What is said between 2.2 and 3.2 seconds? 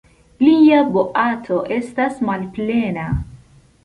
malplena.